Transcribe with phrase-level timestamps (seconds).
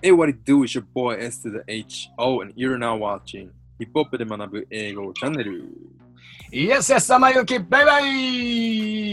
[0.00, 0.62] Hey, what it do?
[0.62, 3.50] Is your boy S to the H O and you're now watching
[3.80, 5.64] ヒップホップで学ぶ英語チャンネル。
[6.52, 8.04] イエスエス様ゆきバイバイ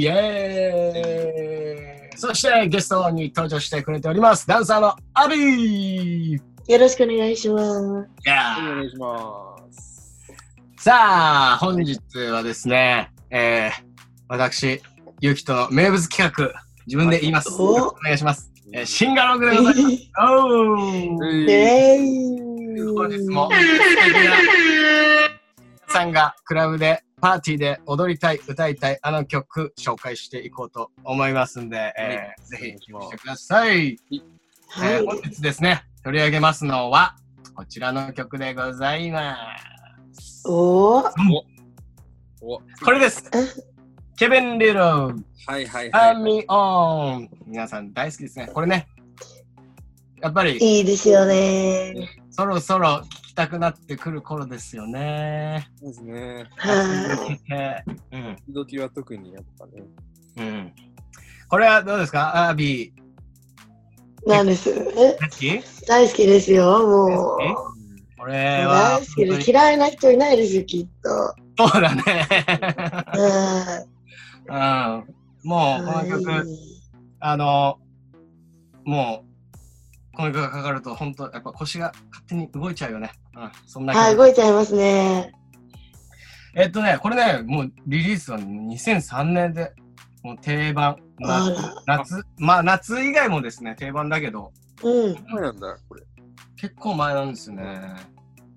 [0.00, 4.46] イエーイそしてゲストに登場してくれております。
[4.46, 7.64] ダンサーのアビーよろしくお願いします。
[7.78, 10.26] お願いします。
[10.76, 13.70] さあ、本日はですね、えー、
[14.28, 14.82] 私、
[15.22, 16.52] ゆきとの名物企画、
[16.86, 17.48] 自分で言います。
[17.58, 18.52] おお願いします。
[18.72, 20.10] えー、シンガロングでございます。
[20.18, 21.50] おー。
[21.50, 23.48] えー、本日も
[25.88, 33.98] さんがクラブでパーティーで踊りたい歌いたいあの曲紹介していこうと思いますんで、えーぜひ聴いてください、はい。
[34.82, 37.14] えー本日ですね取り上げますのは
[37.54, 39.36] こちらの曲でございま
[40.12, 40.42] す。
[40.46, 41.12] おー。
[42.42, 43.30] おこれです
[44.16, 46.16] ケビン・リローはいはいタはい。
[46.16, 48.88] ーミーオン皆さん大好きですねこれね
[50.22, 51.94] やっぱりいいですよね。
[52.30, 56.44] そろそろ聴きたくなってくる頃ですよねそうですね。
[56.56, 57.82] は
[58.12, 59.82] うん時々は特にやっぱね。
[60.38, 60.72] うん。
[61.48, 62.48] これはどうですか？
[62.48, 62.92] アービー、い。
[64.26, 64.70] なんです。
[64.70, 65.16] え？
[65.20, 65.62] 大好き？
[65.86, 67.38] 大好きですよ、もう。
[68.18, 69.50] これは大好きです。
[69.50, 70.88] 嫌いな人いないですよ、きっ
[71.58, 71.68] と。
[71.70, 72.02] そうだね。
[74.48, 75.04] は
[75.42, 75.48] うん。
[75.48, 75.82] もい。
[75.82, 76.46] う、この曲、はい
[77.18, 77.78] あの、
[78.84, 79.24] も
[80.12, 83.12] う、この曲がかかると、本当やっぱ腰が勝手に動いちゃうよね。
[83.34, 83.50] うん。
[83.66, 84.02] そんな曲。
[84.02, 85.32] はい、動いちゃいますね。
[86.54, 89.72] えっとね、これね、もうリリースは2003年で、
[90.22, 90.96] もう定番。
[91.24, 91.50] あ
[91.86, 94.52] 夏まあ夏以外もですね、定番だけど、
[94.82, 95.14] うん。
[95.14, 96.02] そうなんだ、これ。
[96.56, 97.94] 結構前なんですよね。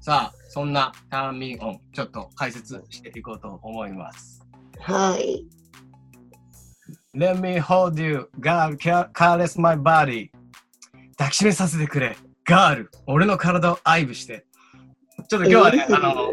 [0.00, 4.42] さあ、そんなターミンオン、ちょっと解説していこうと思います。
[4.80, 5.46] はい。
[7.14, 10.30] Let me hold you, girl, ca- caress my body.
[11.18, 14.46] 抱きしめさせてくれ、ガール、俺の体を愛撫して。
[15.28, 16.30] ちょっと今日はね、あの、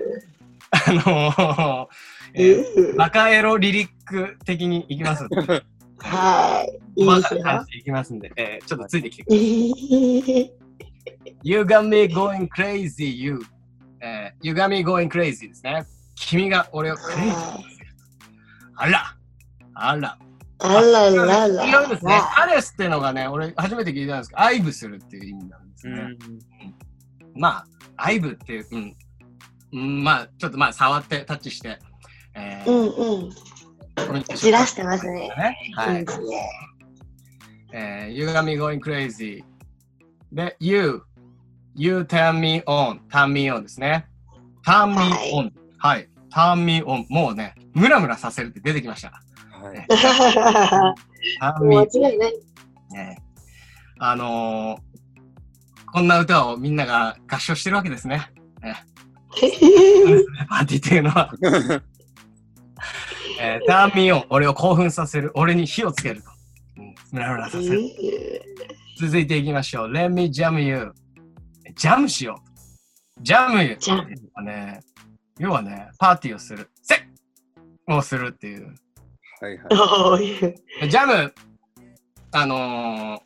[0.71, 1.89] あの、
[2.33, 5.35] えーバカエロリリック的にいきますんで。
[5.97, 6.65] は
[6.95, 7.01] い。
[7.01, 7.41] いいバですよ。
[7.41, 10.53] カな感じでいきますんで、えーちょっとついてきてください。
[11.43, 13.41] You got me going crazy, you.
[13.99, 15.85] えー you got me going crazy ですね。
[16.15, 17.87] 君が俺をクレイジーにさせる。
[18.77, 19.15] あら、
[19.73, 20.17] あら。
[20.59, 21.47] あららら。
[21.47, 22.19] 違うんですね。
[22.35, 26.17] カレスっていうのがね、俺初めて聞いたんですけど、愛撫するっていう意味なんですね。
[27.35, 27.65] まあ、
[27.95, 28.97] 愛撫っていう、うん。
[29.71, 31.79] うんまあ、ちょっとまあ、触って、タッチして、
[32.35, 33.31] えうーんうん。
[33.31, 35.29] コミュニケーションじらしてますね。
[35.37, 35.57] ね。
[35.75, 36.11] はいいいで。
[36.11, 36.49] すね。
[37.71, 39.43] えー、You got me going crazy.
[40.31, 41.03] で、You,
[41.75, 44.07] You turn me on, turn me on ですね。
[44.65, 45.51] turn me はい on.
[45.77, 46.09] はい。
[46.33, 47.05] turn me on.
[47.09, 49.21] もうね、ムラムラさせるって出てきました。
[49.61, 49.87] はい。
[51.39, 52.33] 間違いない。
[52.91, 53.17] ね
[53.99, 54.89] あのー
[55.91, 58.31] こんな歌をみんなが合唱してるわけですね。
[60.47, 61.33] パーティーっていうのは。
[63.41, 66.29] えー、ターミンオン、俺を興奮させる、俺に火をつけると。
[66.77, 67.81] うん、ムラムラさせる。
[68.99, 69.91] 続いていきましょう。
[69.91, 70.91] Let me jam you.
[71.75, 72.41] ジャムしよ
[73.17, 73.23] う。
[73.23, 73.77] ジャムよ。
[73.79, 74.81] ジャムね、
[75.39, 76.69] 要はね、パーティーをする。
[76.81, 76.95] セ
[77.87, 78.75] ッをするっていう。
[79.41, 80.23] はいはい。
[80.89, 81.33] ジャム、
[82.31, 83.21] あのー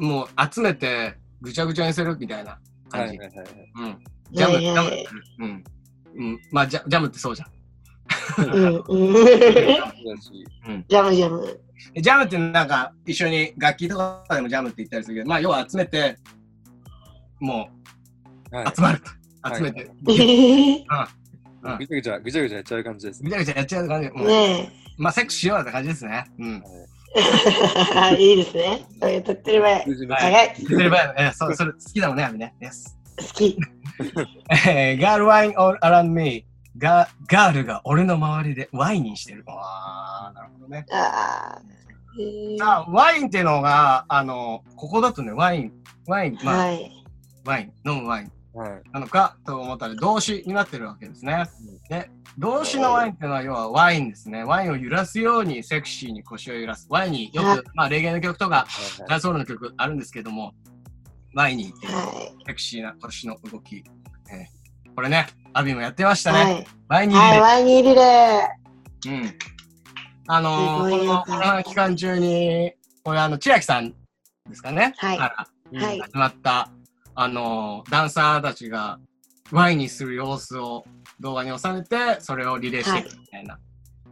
[0.00, 2.58] もう集めてぐちゃぐちゃにするみたいなは
[2.90, 3.16] 感じ。
[3.16, 3.46] いはいはい。
[3.80, 3.98] うん。
[4.30, 5.64] ジャム、はいはいジャム、うん。
[6.14, 6.40] うん。
[6.52, 7.48] まあジャ、ジャムってそうじゃん。
[8.38, 8.44] うん
[10.88, 11.60] ジャムジャム。
[11.96, 16.16] ジャムってなんか一緒に楽器とかでもジャムって言ったりするけど、まあ要は集めて、
[17.40, 17.68] も
[18.52, 19.10] はう集まると。
[19.56, 20.86] 集めて、 うんい。
[21.86, 23.30] ぐちゃぐちゃ、ぐちゃぐちゃやっちゃう感じですね。
[23.30, 24.08] ぐちゃぐちゃやっちゃう感じ。
[24.08, 26.26] うんねまあセックスしようって感じですね。
[26.38, 26.62] うん。
[27.16, 28.16] え。
[28.20, 28.86] いいですね。
[29.00, 29.84] そういうとってる前。
[29.84, 30.54] 数字のはい長い。
[30.58, 32.54] 言ってればえそう、それ好きだもんね、アミね。
[32.60, 32.90] Yes.
[33.18, 33.58] 好き。
[34.68, 36.44] えーガールワイン all around me
[36.76, 39.42] ガガールが俺の周りでワインにしてる。
[39.46, 40.86] わあ、なるほどね。
[40.92, 41.58] あ
[42.60, 45.72] あ、ワインっていうのが、あの、ここだとね、ワイン、
[46.06, 47.04] ワイン、まあ、はい。
[47.44, 48.32] ワイン、飲むワインはい。
[48.54, 51.44] なのかと思ったら動詞になってるわけですね。
[51.88, 54.44] で、動詞のワインっていうのは要はワインですね。
[54.44, 56.86] ワインを揺らすようにセクシーに腰を揺らす。
[56.90, 58.66] ワインによはいく、まあ、レゲエの曲とか、は
[59.06, 60.54] いダンスホールの曲あるんですけども、
[61.34, 61.72] ワインに
[62.46, 63.84] セクシーな腰の動き。
[64.30, 64.58] えー
[64.98, 66.24] これね、アビもやってましい。
[66.24, 66.38] たね。
[66.38, 66.66] はい。
[66.88, 68.50] ワインにはい、入れワインに入れれ。
[69.06, 69.38] うん。
[70.26, 72.72] あのー、このコロナ期間中に、
[73.04, 74.94] これあの、千秋さんですかね。
[74.96, 76.00] はいからはい。
[76.00, 76.68] 始まった、
[77.20, 79.00] あのー、ダンサーたちが
[79.50, 80.84] ワインにする様子を
[81.18, 83.58] 動画に収めて、それをリレーしていくみたいな、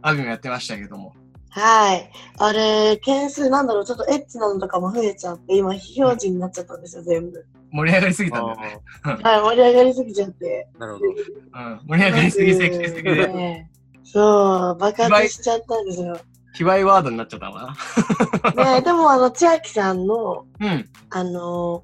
[0.01, 1.13] アビもやってましたけども、
[1.51, 2.11] はい。
[2.37, 7.45] あれ、件数なんだろう、ちょっとエッチなのとかも増えちゃって、今非表示になっちゃったんですよ、全部。
[7.71, 8.79] 盛り上がりすぎたんだよね。
[9.03, 10.67] はい、盛り上がりすぎちゃって。
[10.77, 11.05] なるほど。
[11.05, 11.81] うん。
[11.87, 13.71] 盛り上がりすぎ、セクシーすぎで、ね
[14.03, 16.19] そう、爆発しちゃったんですよ。
[16.55, 20.73] 卑猥ワードになっちゃったのかねでもあの、千秋さんの、な。
[20.73, 20.89] うん。
[21.09, 21.83] あの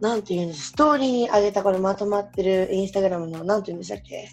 [0.00, 4.28] なんていうんです、ストーリーに上げたこれまとまってるインスタグラムの、なんていうんでしたっけ？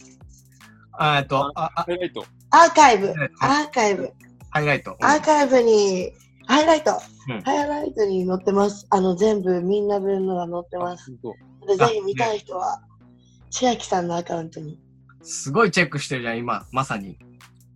[0.93, 2.25] あえっと、あ、あ、ハイライト。
[2.51, 4.11] アーカイブうん、アーカイブ、
[4.51, 4.91] ハイライト。
[5.01, 6.11] アーカイブに、
[6.45, 6.91] ハイライト、
[7.29, 8.85] うんハイライトに載ってます。
[8.89, 11.11] あの、全部みんな分のが載ってます。
[11.23, 11.33] 本
[11.67, 12.81] でぜひ見たい人は、
[13.49, 14.77] 千秋さんのアカウントに。
[15.23, 17.17] すごいチェックしてるじゃん、今、まさに。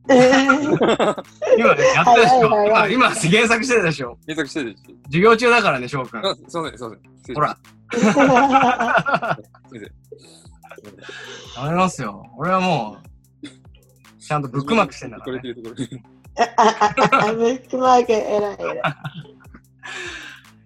[0.10, 1.24] え ー
[1.58, 2.66] 今ね、やったでしょ。
[2.66, 4.18] 今、今原作してるでしょ。
[4.26, 4.78] 検索してるし。
[5.06, 6.26] 授業中だからね、翔くん。
[6.26, 6.96] あ、すいません、すいま
[7.26, 7.36] せん。
[7.36, 7.58] ほら。
[7.94, 8.16] すいません。
[8.16, 9.38] すいま
[9.72, 9.92] せん
[11.58, 12.26] ありますよ。
[12.38, 12.98] 俺はも
[13.44, 13.48] う、
[14.20, 15.42] ちゃんとブックマークしてんだから、ね。
[15.54, 16.02] ブッ
[17.70, 18.82] クマーク、えらいえらい。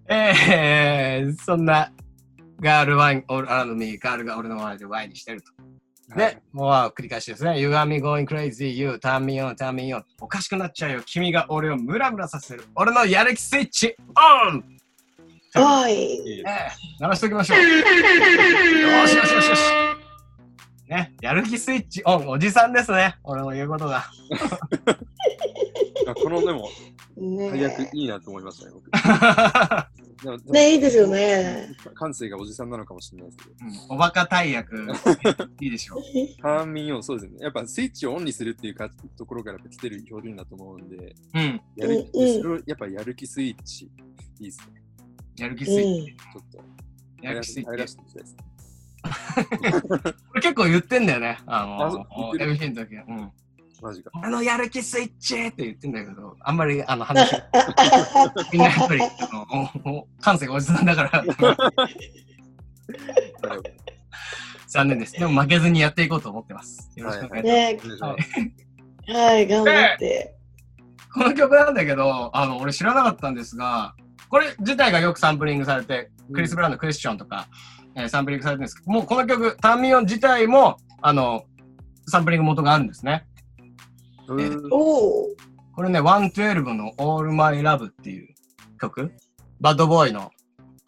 [0.10, 1.92] えー、そんな、
[2.60, 5.52] ガールワイン、オールアラウンドミー、ガールが俺の周りでワインにしてると。
[6.16, 7.58] で、もう繰り返しですね。
[7.60, 10.04] You got me going crazy, you turn me on, turn me on.
[10.20, 11.02] おかしくなっちゃうよ。
[11.06, 12.66] 君が俺をムラムラさせる。
[12.76, 13.96] 俺のやる気スイッチ
[14.50, 14.81] オン
[15.56, 15.94] おい。
[15.94, 16.46] いいえー、
[17.02, 17.60] 鳴らしておきましょう。
[17.60, 17.66] よ
[19.08, 19.62] しよしよしよし。
[20.88, 22.28] ね、やる気スイッチオン。
[22.28, 23.16] おじさんですね。
[23.24, 24.04] 俺の言うことが。
[26.08, 26.70] あこのでも、
[27.18, 28.92] ね最悪いいなと思いましたね、僕。
[30.24, 31.70] でもねいいですよね。
[31.96, 33.56] 感性がおじさんなのかもしれないですけど。
[33.62, 34.76] うんおバカ大役、
[35.62, 36.02] いいでしょう。
[36.42, 37.40] ターンミンオン、そうですね。
[37.42, 41.62] やっぱスイッチをオンにするっていうかところから来てる表現だと思うんで、うん。
[41.76, 43.90] やるうんうんやっぱやる気スイッチ、い
[44.42, 44.81] いですね。
[45.42, 46.14] やる気うスイッチ。
[46.14, 46.18] ん。
[46.18, 47.96] ちょっと、やる気スイッチ。
[49.02, 51.40] これ 結構言ってんだよね。
[51.48, 52.06] あの
[52.36, 53.04] MC の時は。
[53.08, 53.32] うん。
[53.82, 54.12] マジか。
[54.14, 57.34] 俺のやる気スイッチって言ってんだけど、あんまりあの話、
[58.54, 61.26] みんなやっぱりあのおお感性がおじさんだから、
[64.68, 65.14] 残念です。
[65.14, 66.92] でも負けずにやっていこうと思ってます。
[66.96, 68.04] よろしくお願いします
[69.12, 70.36] はい、頑張って。
[71.14, 73.96] この曲なんだけど、あの、俺知らなかったんですが、
[74.32, 77.48] これ自体がよくサンプリングされて、クリス・ブラウンのクエスチョンとか、
[77.96, 81.44] えーサンプリングされてるんですけど、もうこの曲、タンミオン自体も、あの、
[82.08, 83.28] サンプリング元があるんですね。
[84.30, 85.28] うんおお。
[85.76, 88.34] これね、112の All My Love っていう
[88.80, 89.12] 曲、
[89.60, 90.32] バッドボーイの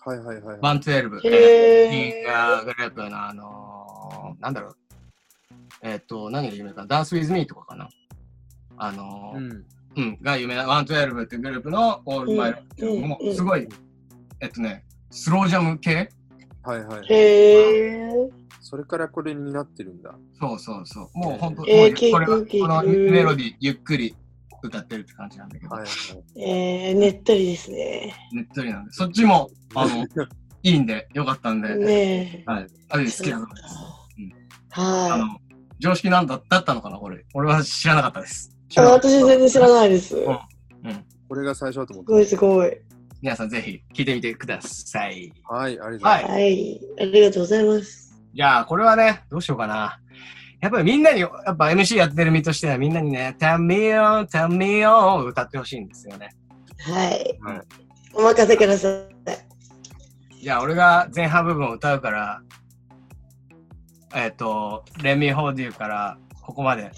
[0.05, 0.79] はいはいはいはい。
[0.79, 4.75] 112、えー、へいやグループのあのー、なんだろう、
[5.81, 7.89] えっ、と、何が有名かな、ダンス with me とかかな。
[8.77, 9.65] あのー、うん。
[9.95, 13.67] うん、が有名な112っていうグループの All My Love っていうのもうんうんすごい、
[14.39, 16.09] えっとね、スロージャム系？
[16.63, 17.07] はいはい。
[17.09, 18.09] へえ。
[18.61, 20.15] それからこれになってるんだ。
[20.39, 21.17] そうそうそう。
[21.17, 24.15] もう本当、えーもうこれは聞く聞くこのメロディーゆっくり
[24.63, 26.41] 歌ってるって感じなんだけど、はいはい。
[26.41, 28.15] えー、ねっとりですね。
[28.31, 30.07] ねっとりなんで、そっちもあの
[30.63, 33.93] いいんで、よかったんで、ねはい、あれ好きなのそうです。
[34.69, 35.37] かあのは
[35.79, 37.25] 常識なんだだったのかな、これ。
[37.33, 38.57] 俺は知らなかったです。
[38.75, 40.09] 私全然知らないです。
[40.09, 40.25] すん
[41.29, 42.77] これが最初だと思っごいすごい。
[43.21, 45.31] 皆さんぜひ聞いてみてください。
[45.47, 45.55] た。
[45.55, 46.31] はい、ありがとうございます。
[46.31, 46.81] はい。
[46.99, 48.15] ありがとうございます。
[48.33, 49.99] じゃあ、これはね、どうしようかな。
[50.59, 56.29] やっぱりみんなに、やっぱ MC やってる身としてはみんなにね、タミオン、タミオンを歌ってほしいんですよね。
[56.79, 57.39] はい。
[57.41, 57.83] はい
[58.15, 58.89] お任せくださ
[60.39, 60.43] い。
[60.43, 62.41] じゃあ、俺が前半部分を歌うから、
[64.13, 66.91] えっ、と、レミホーデューからここまで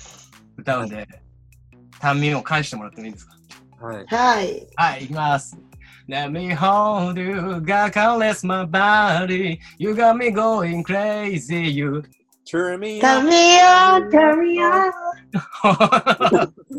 [0.57, 1.07] 歌うんで、
[2.04, 3.36] オンを返してもらってもいいですか
[3.80, 4.06] はい。
[4.06, 4.66] はい。
[4.76, 5.56] はい、いきます。
[6.08, 9.60] Let me hold you, God caress my body.
[9.78, 12.02] You got me going crazy, you.
[12.44, 13.26] Turn me タ on.
[13.26, 13.30] ミ
[13.62, 14.92] オン、タミオン。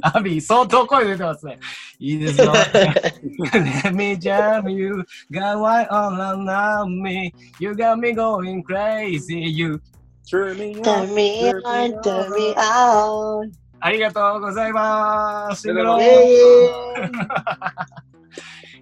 [0.01, 1.60] アビー、相当声出てますね。
[1.98, 2.53] いいですよ。
[2.53, 7.34] Let me jam you, got white all around me.
[7.60, 9.82] You got me going crazy, you.
[10.30, 11.15] Turn me タ on.
[11.15, 13.51] ミオン、タミオン。
[13.80, 15.68] ありがとうございます。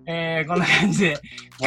[0.06, 1.20] えー、こんな感じで、はい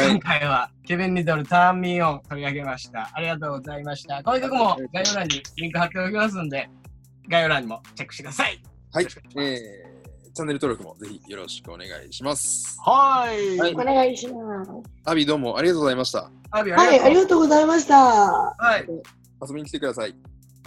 [0.10, 3.10] 今回はケビン・リドル、ターン・ミーを取り上げました。
[3.14, 4.22] ありがとうございました。
[4.22, 6.70] この曲も概要欄にリンク貼っておきますんで、
[7.30, 8.62] 概要欄にもチェックしてください。
[8.94, 12.78] はいえー、チャンネル登録もぜひよろしくお願いします。
[12.86, 13.58] はい。
[13.58, 14.72] はいお願いします。
[15.06, 16.30] アビどうもありがとうございました。
[16.52, 17.16] アビ、はい、あり。
[17.16, 17.98] がとうございました。
[17.98, 18.86] ははい。
[19.48, 20.16] 遊びに来てください。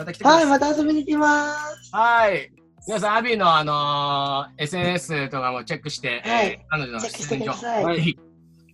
[0.00, 0.44] また来てください。
[0.44, 1.90] い、また遊びに来ます。
[1.94, 2.50] はい。
[2.86, 7.84] 皆さん、アビの、あのー SNS とかもチェックして、はいえー彼女のチェックし出演情てください。
[7.84, 8.18] はいぜひ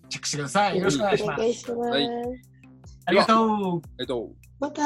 [0.08, 0.78] チェックしてください。
[0.78, 1.72] よろしくお願いします。
[1.72, 2.08] はい
[3.06, 3.82] ありがとう。
[3.98, 4.30] えっと。
[4.60, 4.82] また。